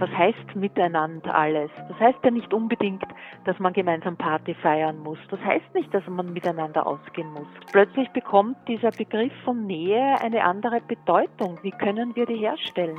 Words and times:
Was 0.00 0.08
heißt 0.12 0.56
miteinander 0.56 1.34
alles? 1.34 1.70
Das 1.88 2.00
heißt 2.00 2.20
ja 2.24 2.30
nicht 2.30 2.54
unbedingt, 2.54 3.04
dass 3.44 3.58
man 3.58 3.74
gemeinsam 3.74 4.16
Party 4.16 4.54
feiern 4.54 4.98
muss. 5.00 5.18
Das 5.28 5.38
heißt 5.40 5.74
nicht, 5.74 5.92
dass 5.92 6.02
man 6.06 6.32
miteinander 6.32 6.86
ausgehen 6.86 7.30
muss. 7.34 7.46
Plötzlich 7.70 8.08
bekommt 8.12 8.56
dieser 8.66 8.92
Begriff 8.92 9.32
von 9.44 9.66
Nähe 9.66 10.18
eine 10.22 10.42
andere 10.42 10.80
Bedeutung. 10.80 11.58
Wie 11.60 11.70
können 11.72 12.16
wir 12.16 12.24
die 12.24 12.38
herstellen? 12.38 12.96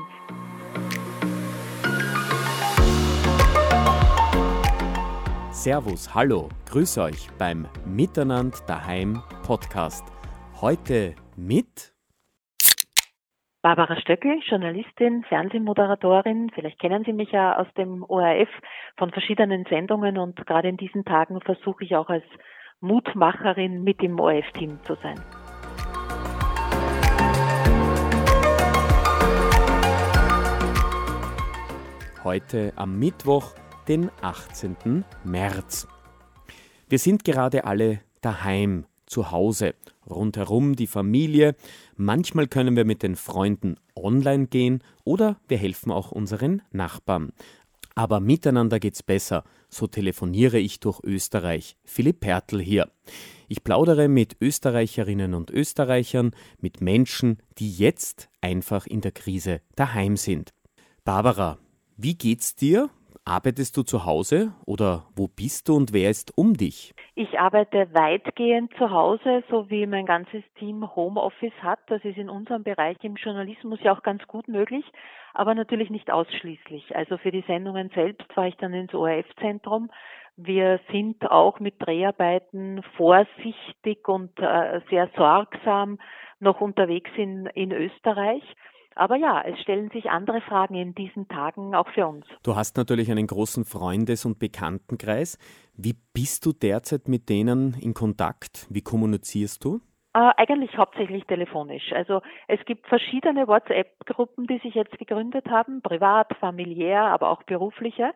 Servus, 5.49 6.13
hallo, 6.13 6.49
grüß 6.70 6.99
euch 6.99 7.29
beim 7.39 7.68
Miteinander 7.83 8.59
daheim 8.68 9.23
Podcast. 9.43 10.05
Heute 10.61 11.15
mit 11.36 11.91
Barbara 13.64 13.96
Stöckel, 14.02 14.39
Journalistin, 14.48 15.23
Fernsehmoderatorin. 15.30 16.49
Vielleicht 16.55 16.80
kennen 16.80 17.04
Sie 17.05 17.13
mich 17.13 17.30
ja 17.31 17.58
aus 17.58 17.68
dem 17.77 18.02
ORF 18.02 18.49
von 18.98 19.12
verschiedenen 19.12 19.66
Sendungen 19.70 20.18
und 20.18 20.44
gerade 20.48 20.68
in 20.68 20.77
diesen 20.77 21.05
Tagen 21.05 21.40
versuche 21.41 21.84
ich 21.84 21.95
auch 21.95 22.09
als 22.09 22.23
Mutmacherin 22.80 23.84
mit 23.84 24.02
im 24.02 24.20
ORF-Team 24.20 24.80
zu 24.84 24.95
sein. 24.95 25.20
Heute 32.23 32.73
am 32.77 32.98
Mittwoch, 32.98 33.54
den 33.88 34.09
18. 34.23 35.05
März. 35.23 35.88
Wir 36.90 36.98
sind 36.98 37.23
gerade 37.23 37.66
alle 37.66 37.99
daheim, 38.23 38.85
zu 39.05 39.30
Hause, 39.30 39.76
rundherum 40.10 40.76
die 40.76 40.88
Familie. 40.88 41.55
Manchmal 41.96 42.48
können 42.48 42.76
wir 42.76 42.86
mit 42.86 43.04
den 43.04 43.16
Freunden 43.16 43.76
online 43.96 44.48
gehen 44.48 44.84
oder 45.04 45.40
wir 45.48 45.58
helfen 45.58 45.91
auch 45.91 46.12
unseren 46.12 46.62
Nachbarn. 46.72 47.32
Aber 47.96 48.20
miteinander 48.20 48.80
geht's 48.80 49.04
besser. 49.04 49.43
So 49.70 49.88
telefoniere 49.88 50.60
ich 50.60 50.80
durch 50.80 51.02
Österreich. 51.04 51.77
Philipp 51.84 52.21
Pertl 52.21 52.62
hier. 52.62 52.90
Ich 53.48 53.63
plaudere 53.63 54.08
mit 54.08 54.38
Österreicherinnen 54.40 55.34
und 55.34 55.52
Österreichern, 55.52 56.32
mit 56.60 56.80
Menschen, 56.80 57.38
die 57.58 57.71
jetzt 57.71 58.30
einfach 58.40 58.88
in 58.88 59.02
der 59.02 59.12
Krise 59.12 59.62
daheim 59.76 60.15
sind. 60.15 60.54
Barbara, 61.04 61.58
wie 61.98 62.15
geht's 62.15 62.55
dir? 62.55 62.90
Arbeitest 63.32 63.77
du 63.77 63.84
zu 63.84 64.03
Hause 64.03 64.51
oder 64.66 65.06
wo 65.16 65.29
bist 65.29 65.69
du 65.69 65.78
und 65.78 65.94
wer 65.94 66.09
ist 66.09 66.38
um 66.38 66.53
dich? 66.53 66.94
Ich 67.16 67.40
arbeite 67.40 67.88
weitgehend 67.94 68.74
zu 68.78 68.91
Hause, 68.91 69.41
so 69.50 69.69
wie 69.69 69.88
mein 69.88 70.06
ganzes 70.06 70.44
Team 70.59 70.94
Homeoffice 70.97 71.53
hat. 71.62 71.79
Das 71.88 72.03
ist 72.03 72.18
in 72.18 72.29
unserem 72.29 72.63
Bereich 72.63 72.97
im 73.03 73.16
Journalismus 73.16 73.79
ja 73.84 73.94
auch 73.94 74.03
ganz 74.03 74.22
gut 74.28 74.50
möglich, 74.50 74.84
aber 75.34 75.56
natürlich 75.56 75.90
nicht 75.90 76.12
ausschließlich. 76.12 76.94
Also 76.94 77.18
für 77.18 77.31
die 77.31 77.46
Sendungen 77.47 77.90
selbst 77.96 78.28
fahre 78.34 78.50
ich 78.50 78.57
dann 78.57 78.74
ins 78.74 78.94
ORF-Zentrum. 78.94 79.91
Wir 80.35 80.81
sind 80.91 81.24
auch 81.31 81.62
mit 81.62 81.75
Dreharbeiten 81.79 82.84
vorsichtig 82.97 84.09
und 84.09 84.38
äh, 84.40 84.81
sehr 84.90 85.09
sorgsam 85.16 86.00
noch 86.41 86.59
unterwegs 86.59 87.12
in, 87.16 87.46
in 87.53 87.72
Österreich. 87.72 88.44
Aber 88.95 89.16
ja, 89.16 89.41
es 89.41 89.59
stellen 89.61 89.89
sich 89.91 90.09
andere 90.09 90.41
Fragen 90.41 90.75
in 90.75 90.94
diesen 90.94 91.28
Tagen 91.28 91.73
auch 91.75 91.88
für 91.94 92.07
uns. 92.07 92.25
Du 92.44 92.56
hast 92.56 92.78
natürlich 92.78 93.09
einen 93.09 93.28
großen 93.28 93.66
Freundes- 93.66 94.25
und 94.25 94.39
Bekanntenkreis. 94.39 95.38
Wie 95.75 95.95
bist 96.13 96.45
du 96.45 96.53
derzeit 96.53 97.07
mit 97.07 97.29
denen 97.29 97.75
in 97.75 97.94
Kontakt? 97.94 98.67
Wie 98.69 98.81
kommunizierst 98.81 99.63
du? 99.63 99.81
Äh, 100.13 100.31
eigentlich 100.35 100.78
hauptsächlich 100.78 101.25
telefonisch. 101.25 101.94
Also 101.94 102.22
es 102.50 102.59
gibt 102.66 102.85
verschiedene 102.88 103.47
WhatsApp-Gruppen, 103.47 104.45
die 104.45 104.57
sich 104.57 104.75
jetzt 104.75 104.97
gegründet 104.97 105.50
haben, 105.50 105.81
privat, 105.81 106.35
familiär, 106.38 107.03
aber 107.03 107.29
auch 107.29 107.44
berufliche. 107.44 108.13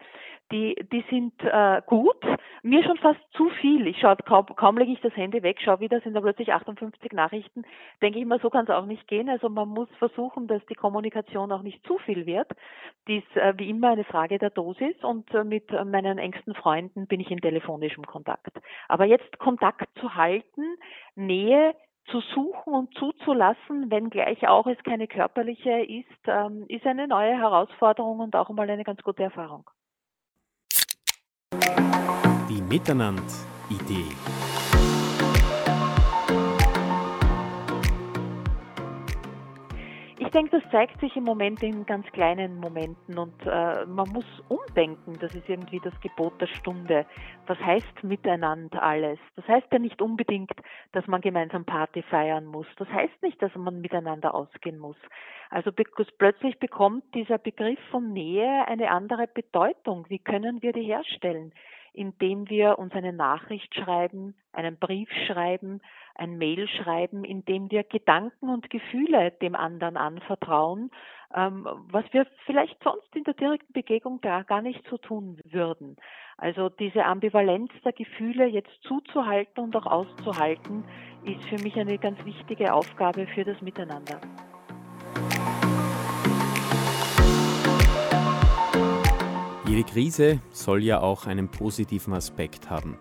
Die, 0.51 0.75
die 0.91 1.05
sind 1.09 1.33
äh, 1.41 1.81
gut. 1.85 2.21
Mir 2.63 2.83
schon 2.83 2.97
fast 2.97 3.21
zu 3.31 3.49
viel. 3.61 3.87
Ich 3.87 3.99
schaue 3.99 4.17
kaum, 4.17 4.45
kaum 4.57 4.77
lege 4.77 4.91
ich 4.91 4.99
das 4.99 5.15
Handy 5.15 5.41
weg, 5.41 5.59
schaue 5.63 5.79
wieder, 5.79 6.01
sind 6.01 6.15
da 6.15 6.21
plötzlich 6.21 6.51
58 6.51 7.13
Nachrichten. 7.13 7.63
Denke 8.01 8.19
ich 8.19 8.25
mal, 8.25 8.41
so 8.41 8.49
kann 8.49 8.65
es 8.65 8.71
auch 8.71 8.85
nicht 8.85 9.07
gehen. 9.07 9.29
Also 9.29 9.47
man 9.47 9.69
muss 9.69 9.87
versuchen, 9.97 10.47
dass 10.47 10.65
die 10.65 10.75
Kommunikation 10.75 11.49
auch 11.53 11.61
nicht 11.61 11.81
zu 11.87 11.97
viel 11.99 12.25
wird. 12.25 12.51
Die 13.07 13.19
ist 13.19 13.37
äh, 13.37 13.53
wie 13.57 13.69
immer 13.69 13.91
eine 13.91 14.03
Frage 14.03 14.37
der 14.37 14.49
Dosis 14.49 15.01
und 15.01 15.33
äh, 15.33 15.45
mit 15.45 15.71
meinen 15.71 16.17
engsten 16.17 16.55
Freunden 16.55 17.07
bin 17.07 17.21
ich 17.21 17.31
in 17.31 17.39
telefonischem 17.39 18.05
Kontakt. 18.05 18.51
Aber 18.89 19.05
jetzt 19.05 19.39
Kontakt 19.39 19.87
zu 19.99 20.13
halten, 20.15 20.75
Nähe 21.15 21.73
zu 22.11 22.21
suchen 22.33 22.73
und 22.73 22.93
zuzulassen, 22.95 23.89
wenngleich 23.89 24.47
auch 24.47 24.67
es 24.67 24.77
keine 24.83 25.07
körperliche 25.07 25.81
ist, 25.83 26.27
ähm, 26.27 26.65
ist 26.67 26.85
eine 26.85 27.07
neue 27.07 27.37
Herausforderung 27.37 28.19
und 28.19 28.35
auch 28.35 28.49
mal 28.49 28.69
eine 28.69 28.83
ganz 28.83 29.01
gute 29.01 29.23
Erfahrung. 29.23 29.69
Die 32.49 32.61
Miteinander-Idee. 32.61 34.15
Denke, 40.35 40.59
das 40.59 40.69
zeigt 40.69 40.99
sich 40.99 41.15
im 41.15 41.23
Moment 41.23 41.63
in 41.63 41.85
ganz 41.85 42.05
kleinen 42.11 42.59
Momenten 42.59 43.17
und 43.17 43.33
äh, 43.45 43.85
man 43.85 44.09
muss 44.09 44.25
umdenken. 44.49 45.17
Das 45.21 45.33
ist 45.33 45.47
irgendwie 45.47 45.79
das 45.79 45.93
Gebot 46.01 46.39
der 46.41 46.47
Stunde. 46.47 47.05
Was 47.47 47.57
heißt 47.59 48.03
miteinander 48.03 48.83
alles? 48.83 49.17
Das 49.37 49.47
heißt 49.47 49.67
ja 49.71 49.79
nicht 49.79 50.01
unbedingt, 50.01 50.51
dass 50.91 51.07
man 51.07 51.21
gemeinsam 51.21 51.63
Party 51.63 52.03
feiern 52.03 52.45
muss. 52.45 52.67
Das 52.77 52.89
heißt 52.89 53.23
nicht, 53.23 53.41
dass 53.41 53.55
man 53.55 53.79
miteinander 53.79 54.35
ausgehen 54.35 54.77
muss. 54.77 54.97
Also 55.49 55.71
plötzlich 55.71 56.59
bekommt 56.59 57.03
dieser 57.15 57.37
Begriff 57.37 57.79
von 57.89 58.11
Nähe 58.11 58.67
eine 58.67 58.91
andere 58.91 59.27
Bedeutung. 59.27 60.05
Wie 60.09 60.19
können 60.19 60.61
wir 60.61 60.73
die 60.73 60.83
herstellen? 60.83 61.53
Indem 61.95 62.49
wir 62.49 62.77
uns 62.77 62.93
eine 62.93 63.13
Nachricht 63.13 63.73
schreiben, 63.73 64.35
einen 64.51 64.77
Brief 64.77 65.09
schreiben, 65.27 65.81
ein 66.15 66.37
Mail 66.37 66.67
schreiben, 66.67 67.23
indem 67.23 67.71
wir 67.71 67.83
Gedanken 67.83 68.49
und 68.49 68.69
Gefühle 68.69 69.31
dem 69.41 69.55
anderen 69.55 69.97
anvertrauen, 69.97 70.91
ähm, 71.33 71.67
was 71.91 72.05
wir 72.11 72.25
vielleicht 72.45 72.81
sonst 72.83 73.15
in 73.15 73.23
der 73.23 73.33
direkten 73.33 73.73
Begegnung 73.73 74.21
gar, 74.21 74.43
gar 74.43 74.61
nicht 74.61 74.85
so 74.89 74.97
tun 74.97 75.39
würden. 75.45 75.97
Also 76.37 76.69
diese 76.69 77.05
Ambivalenz 77.05 77.71
der 77.83 77.93
Gefühle 77.93 78.45
jetzt 78.45 78.71
zuzuhalten 78.83 79.63
und 79.63 79.75
auch 79.75 79.85
auszuhalten, 79.85 80.85
ist 81.23 81.43
für 81.49 81.61
mich 81.63 81.75
eine 81.77 81.97
ganz 81.97 82.23
wichtige 82.25 82.73
Aufgabe 82.73 83.25
für 83.27 83.43
das 83.43 83.61
Miteinander. 83.61 84.21
Jede 89.75 89.91
Krise 89.91 90.39
soll 90.51 90.83
ja 90.83 91.01
auch 91.01 91.27
einen 91.27 91.51
positiven 91.51 92.13
Aspekt 92.13 92.69
haben. 92.69 92.97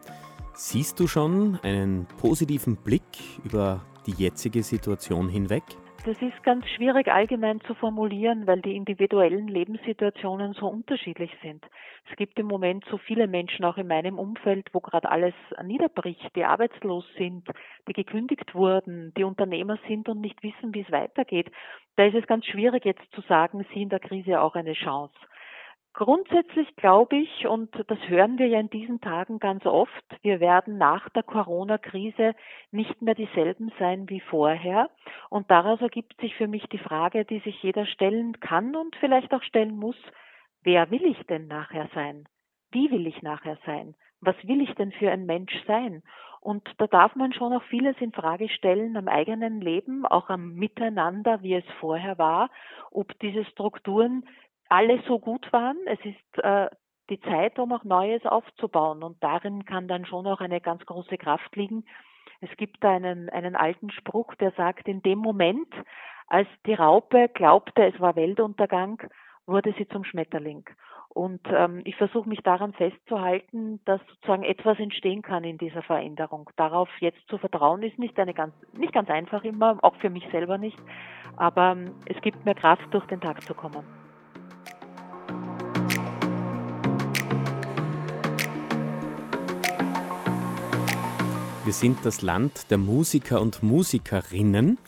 Siehst 0.54 0.98
du 0.98 1.06
schon 1.06 1.56
einen 1.62 2.08
positiven 2.20 2.74
Blick 2.74 3.04
über 3.44 3.82
die 4.08 4.14
jetzige 4.20 4.64
Situation 4.64 5.28
hinweg? 5.28 5.62
Das 6.04 6.20
ist 6.20 6.42
ganz 6.42 6.68
schwierig 6.70 7.06
allgemein 7.06 7.60
zu 7.60 7.74
formulieren, 7.76 8.48
weil 8.48 8.60
die 8.60 8.74
individuellen 8.74 9.46
Lebenssituationen 9.46 10.54
so 10.54 10.66
unterschiedlich 10.66 11.30
sind. 11.42 11.64
Es 12.10 12.16
gibt 12.16 12.40
im 12.40 12.46
Moment 12.46 12.84
so 12.90 12.98
viele 12.98 13.28
Menschen 13.28 13.64
auch 13.64 13.76
in 13.76 13.86
meinem 13.86 14.18
Umfeld, 14.18 14.68
wo 14.72 14.80
gerade 14.80 15.08
alles 15.08 15.34
niederbricht, 15.62 16.34
die 16.34 16.44
arbeitslos 16.44 17.04
sind, 17.16 17.46
die 17.86 17.92
gekündigt 17.92 18.52
wurden, 18.52 19.14
die 19.16 19.22
Unternehmer 19.22 19.78
sind 19.86 20.08
und 20.08 20.20
nicht 20.20 20.42
wissen, 20.42 20.74
wie 20.74 20.80
es 20.80 20.90
weitergeht. 20.90 21.52
Da 21.94 22.06
ist 22.06 22.16
es 22.16 22.26
ganz 22.26 22.46
schwierig 22.46 22.84
jetzt 22.84 23.08
zu 23.12 23.20
sagen, 23.28 23.64
sie 23.72 23.82
in 23.82 23.90
der 23.90 24.00
Krise 24.00 24.40
auch 24.40 24.56
eine 24.56 24.72
Chance. 24.72 25.14
Grundsätzlich 25.94 26.74
glaube 26.74 27.16
ich, 27.18 27.46
und 27.46 27.70
das 27.86 27.98
hören 28.08 28.36
wir 28.36 28.48
ja 28.48 28.58
in 28.58 28.68
diesen 28.68 29.00
Tagen 29.00 29.38
ganz 29.38 29.64
oft, 29.64 30.04
wir 30.22 30.40
werden 30.40 30.76
nach 30.76 31.08
der 31.10 31.22
Corona-Krise 31.22 32.34
nicht 32.72 33.00
mehr 33.00 33.14
dieselben 33.14 33.72
sein 33.78 34.08
wie 34.08 34.18
vorher. 34.18 34.90
Und 35.30 35.52
daraus 35.52 35.80
ergibt 35.80 36.20
sich 36.20 36.34
für 36.34 36.48
mich 36.48 36.64
die 36.72 36.78
Frage, 36.78 37.24
die 37.24 37.38
sich 37.38 37.62
jeder 37.62 37.86
stellen 37.86 38.40
kann 38.40 38.74
und 38.74 38.96
vielleicht 38.96 39.32
auch 39.32 39.42
stellen 39.44 39.76
muss, 39.76 39.96
wer 40.64 40.90
will 40.90 41.04
ich 41.06 41.24
denn 41.28 41.46
nachher 41.46 41.88
sein? 41.94 42.24
Wie 42.72 42.90
will 42.90 43.06
ich 43.06 43.22
nachher 43.22 43.56
sein? 43.64 43.94
Was 44.20 44.34
will 44.42 44.62
ich 44.62 44.74
denn 44.74 44.90
für 44.90 45.12
ein 45.12 45.26
Mensch 45.26 45.54
sein? 45.68 46.02
Und 46.40 46.68
da 46.78 46.88
darf 46.88 47.14
man 47.14 47.32
schon 47.32 47.52
auch 47.52 47.62
vieles 47.64 47.96
in 48.00 48.10
Frage 48.10 48.48
stellen 48.48 48.96
am 48.96 49.06
eigenen 49.06 49.60
Leben, 49.60 50.04
auch 50.06 50.28
am 50.28 50.54
Miteinander, 50.54 51.42
wie 51.42 51.54
es 51.54 51.64
vorher 51.78 52.18
war, 52.18 52.50
ob 52.90 53.16
diese 53.20 53.44
Strukturen 53.44 54.24
alle 54.74 55.00
so 55.06 55.20
gut 55.20 55.52
waren. 55.52 55.76
Es 55.86 56.00
ist 56.04 56.44
äh, 56.44 56.68
die 57.08 57.20
Zeit, 57.20 57.58
um 57.60 57.72
auch 57.72 57.84
Neues 57.84 58.24
aufzubauen. 58.26 59.04
Und 59.04 59.22
darin 59.22 59.64
kann 59.64 59.86
dann 59.86 60.04
schon 60.04 60.26
auch 60.26 60.40
eine 60.40 60.60
ganz 60.60 60.84
große 60.84 61.16
Kraft 61.16 61.54
liegen. 61.54 61.84
Es 62.40 62.50
gibt 62.56 62.82
da 62.82 62.90
einen, 62.90 63.30
einen 63.30 63.54
alten 63.54 63.90
Spruch, 63.90 64.34
der 64.34 64.50
sagt, 64.52 64.88
in 64.88 65.00
dem 65.02 65.18
Moment, 65.18 65.68
als 66.26 66.48
die 66.66 66.74
Raupe 66.74 67.28
glaubte, 67.28 67.84
es 67.84 68.00
war 68.00 68.16
Weltuntergang, 68.16 69.00
wurde 69.46 69.72
sie 69.78 69.86
zum 69.88 70.04
Schmetterling. 70.04 70.64
Und 71.08 71.42
ähm, 71.46 71.82
ich 71.84 71.94
versuche 71.94 72.28
mich 72.28 72.40
daran 72.40 72.72
festzuhalten, 72.72 73.80
dass 73.84 74.00
sozusagen 74.08 74.42
etwas 74.42 74.80
entstehen 74.80 75.22
kann 75.22 75.44
in 75.44 75.58
dieser 75.58 75.82
Veränderung. 75.82 76.50
Darauf 76.56 76.88
jetzt 76.98 77.24
zu 77.28 77.38
vertrauen 77.38 77.84
ist 77.84 78.00
nicht 78.00 78.18
eine 78.18 78.34
ganz, 78.34 78.54
nicht 78.72 78.92
ganz 78.92 79.08
einfach 79.08 79.44
immer, 79.44 79.78
auch 79.82 79.94
für 79.96 80.10
mich 80.10 80.26
selber 80.32 80.58
nicht. 80.58 80.78
Aber 81.36 81.72
ähm, 81.72 81.94
es 82.06 82.20
gibt 82.22 82.44
mir 82.44 82.56
Kraft, 82.56 82.92
durch 82.92 83.06
den 83.06 83.20
Tag 83.20 83.42
zu 83.42 83.54
kommen. 83.54 84.03
Sind 91.80 92.06
das 92.06 92.22
Land 92.22 92.70
der 92.70 92.78
Musiker 92.78 93.40
und 93.40 93.64
Musikerinnen, 93.64 94.78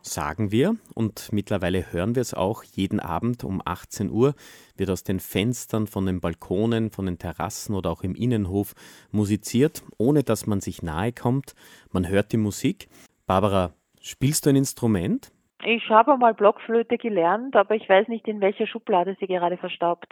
sagen 0.00 0.50
wir. 0.50 0.76
Und 0.94 1.30
mittlerweile 1.30 1.92
hören 1.92 2.14
wir 2.14 2.22
es 2.22 2.32
auch. 2.32 2.64
Jeden 2.64 3.00
Abend 3.00 3.44
um 3.44 3.60
18 3.62 4.10
Uhr 4.10 4.34
wird 4.76 4.88
aus 4.88 5.04
den 5.04 5.20
Fenstern, 5.20 5.86
von 5.86 6.06
den 6.06 6.20
Balkonen, 6.20 6.90
von 6.90 7.04
den 7.04 7.18
Terrassen 7.18 7.74
oder 7.74 7.90
auch 7.90 8.02
im 8.02 8.14
Innenhof 8.14 8.74
musiziert, 9.10 9.82
ohne 9.98 10.22
dass 10.22 10.46
man 10.46 10.62
sich 10.62 10.82
nahe 10.82 11.12
kommt. 11.12 11.54
Man 11.92 12.08
hört 12.08 12.32
die 12.32 12.38
Musik. 12.38 12.88
Barbara, 13.26 13.72
spielst 14.00 14.46
du 14.46 14.50
ein 14.50 14.56
Instrument? 14.56 15.30
Ich 15.64 15.90
habe 15.90 16.16
mal 16.16 16.32
Blockflöte 16.32 16.96
gelernt, 16.96 17.54
aber 17.56 17.74
ich 17.74 17.86
weiß 17.86 18.08
nicht, 18.08 18.26
in 18.26 18.40
welcher 18.40 18.66
Schublade 18.66 19.16
sie 19.20 19.26
gerade 19.26 19.58
verstaubt. 19.58 20.08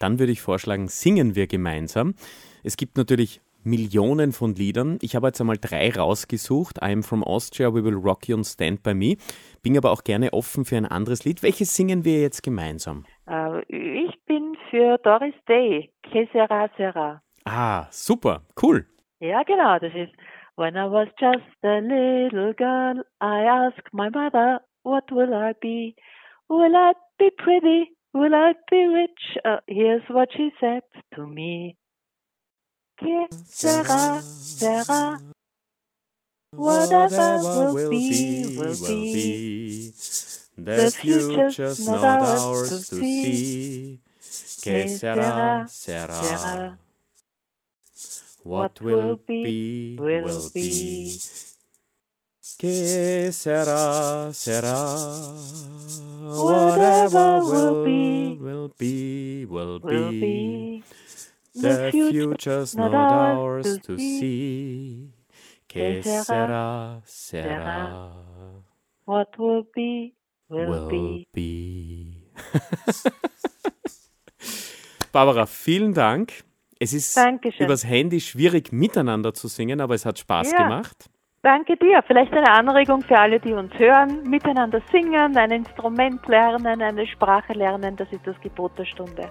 Dann 0.00 0.18
würde 0.18 0.32
ich 0.32 0.42
vorschlagen, 0.42 0.88
singen 0.88 1.36
wir 1.36 1.46
gemeinsam. 1.46 2.14
Es 2.64 2.76
gibt 2.76 2.96
natürlich 2.96 3.40
Millionen 3.64 4.32
von 4.32 4.54
Liedern. 4.54 4.98
Ich 5.02 5.16
habe 5.16 5.28
jetzt 5.28 5.40
einmal 5.40 5.58
drei 5.58 5.90
rausgesucht. 5.90 6.82
I'm 6.82 7.02
from 7.02 7.24
Austria, 7.24 7.72
We 7.74 7.84
Will 7.84 7.94
Rock 7.94 8.28
You 8.28 8.36
und 8.36 8.44
Stand 8.44 8.82
By 8.82 8.94
Me. 8.94 9.16
Bin 9.62 9.76
aber 9.76 9.90
auch 9.90 10.04
gerne 10.04 10.32
offen 10.32 10.64
für 10.64 10.76
ein 10.76 10.86
anderes 10.86 11.24
Lied. 11.24 11.42
Welches 11.42 11.74
singen 11.74 12.04
wir 12.04 12.20
jetzt 12.20 12.42
gemeinsam? 12.42 13.04
Uh, 13.26 13.60
ich 13.68 14.14
bin 14.26 14.56
für 14.70 14.98
Doris 14.98 15.34
Day, 15.48 15.90
Que 16.02 16.28
sera 16.32 16.68
sera. 16.76 17.22
Ah, 17.44 17.86
super, 17.90 18.42
cool. 18.62 18.86
Ja, 19.20 19.42
genau, 19.42 19.78
das 19.78 19.92
ist 19.94 20.12
When 20.56 20.76
I 20.76 20.86
was 20.86 21.08
just 21.18 21.42
a 21.64 21.80
little 21.80 22.52
girl, 22.52 23.02
I 23.20 23.42
asked 23.42 23.92
my 23.92 24.08
mother, 24.08 24.60
what 24.84 25.10
will 25.10 25.34
I 25.34 25.52
be? 25.60 25.96
Will 26.48 26.76
I 26.76 26.92
be 27.18 27.30
pretty? 27.36 27.90
Will 28.12 28.34
I 28.34 28.52
be 28.70 28.86
rich? 28.86 29.38
Uh, 29.44 29.56
here's 29.66 30.02
what 30.08 30.28
she 30.36 30.50
said 30.60 30.82
to 31.16 31.26
me. 31.26 31.76
Que 33.04 33.28
sera, 33.46 34.22
sera. 34.22 35.20
Whatever 36.52 37.38
will 37.74 37.90
be, 37.90 38.56
will 38.56 38.80
be. 38.86 39.92
The 40.56 40.90
future's 40.90 41.86
not 41.86 42.02
ours 42.02 42.70
to 42.70 42.96
see. 42.96 44.00
Que 44.62 44.88
sera, 44.88 45.66
sera. 45.68 46.78
What 48.42 48.80
will 48.80 49.20
be, 49.26 49.98
will 50.00 50.48
be. 50.54 51.20
Que 52.58 53.30
sera, 53.32 54.30
sera. 54.32 54.78
Whatever 56.22 57.40
will 57.44 57.84
be, 57.84 58.38
will 58.40 58.68
be, 58.78 59.44
will 59.44 59.78
be. 59.80 60.82
The 61.54 61.90
future's 61.92 62.74
not 62.76 62.92
ours 62.92 63.80
to 63.82 63.96
see. 63.96 65.12
Que 65.68 66.02
sera, 66.02 67.00
sera. 67.04 68.12
What 69.06 69.38
will 69.38 69.64
be, 69.74 70.14
will, 70.48 70.88
Will 70.88 71.24
be. 71.32 72.16
Barbara, 75.12 75.46
vielen 75.46 75.94
Dank. 75.94 76.32
Es 76.80 76.92
ist 76.92 77.16
Dankeschön. 77.16 77.66
übers 77.66 77.84
Handy 77.86 78.20
schwierig 78.20 78.72
miteinander 78.72 79.32
zu 79.32 79.48
singen, 79.48 79.80
aber 79.80 79.94
es 79.94 80.04
hat 80.04 80.18
Spaß 80.18 80.52
Ja. 80.52 80.58
gemacht. 80.64 81.08
Danke 81.42 81.76
dir. 81.76 82.02
Vielleicht 82.06 82.32
eine 82.32 82.50
Anregung 82.50 83.02
für 83.02 83.18
alle, 83.18 83.38
die 83.38 83.52
uns 83.52 83.72
hören. 83.74 84.22
Miteinander 84.28 84.80
singen, 84.90 85.36
ein 85.36 85.50
Instrument 85.50 86.26
lernen, 86.26 86.80
eine 86.82 87.06
Sprache 87.06 87.52
lernen. 87.52 87.96
Das 87.96 88.10
ist 88.10 88.26
das 88.26 88.34
Gebot 88.40 88.76
der 88.78 88.86
Stunde. 88.86 89.30